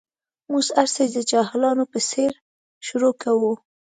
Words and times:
موږ 0.51 0.65
هر 0.77 0.87
څه 0.95 1.03
د 1.15 1.17
جاهلانو 1.31 1.83
په 1.91 1.99
څېر 2.09 2.31
شروع 2.87 3.13
کوو. 3.21 3.53